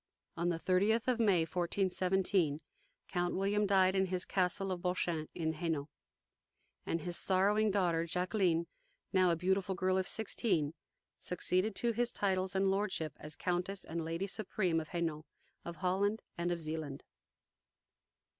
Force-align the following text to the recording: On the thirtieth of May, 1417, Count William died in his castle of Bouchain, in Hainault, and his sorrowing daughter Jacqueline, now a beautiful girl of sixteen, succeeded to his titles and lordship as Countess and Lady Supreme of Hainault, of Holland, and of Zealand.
On 0.35 0.49
the 0.49 0.57
thirtieth 0.57 1.07
of 1.07 1.19
May, 1.19 1.41
1417, 1.41 2.59
Count 3.07 3.35
William 3.35 3.67
died 3.67 3.95
in 3.95 4.07
his 4.07 4.25
castle 4.25 4.71
of 4.71 4.81
Bouchain, 4.81 5.27
in 5.35 5.53
Hainault, 5.53 5.89
and 6.87 7.01
his 7.01 7.15
sorrowing 7.15 7.69
daughter 7.69 8.05
Jacqueline, 8.07 8.65
now 9.13 9.29
a 9.29 9.35
beautiful 9.35 9.75
girl 9.75 9.99
of 9.99 10.07
sixteen, 10.07 10.73
succeeded 11.19 11.75
to 11.75 11.91
his 11.91 12.11
titles 12.11 12.55
and 12.55 12.71
lordship 12.71 13.13
as 13.19 13.35
Countess 13.35 13.85
and 13.85 14.03
Lady 14.03 14.25
Supreme 14.25 14.79
of 14.79 14.87
Hainault, 14.87 15.23
of 15.63 15.75
Holland, 15.75 16.23
and 16.35 16.49
of 16.51 16.59
Zealand. 16.59 17.03